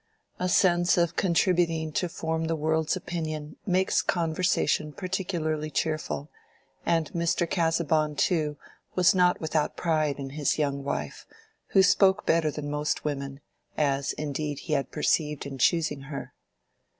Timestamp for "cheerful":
5.69-6.31